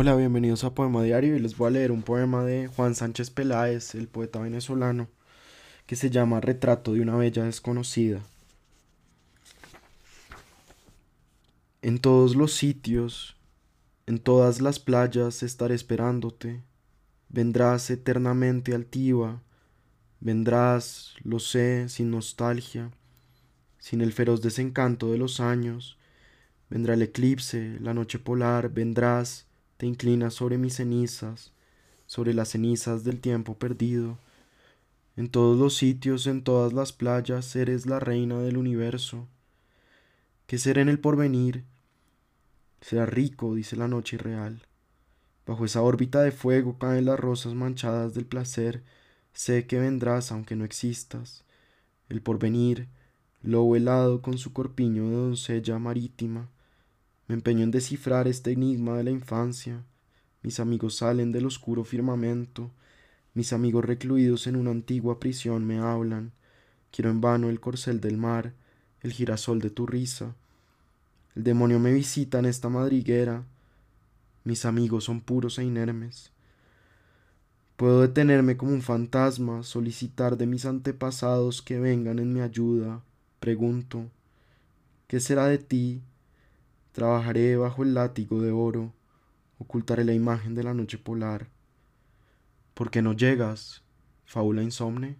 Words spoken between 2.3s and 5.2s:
de Juan Sánchez Peláez, el poeta venezolano,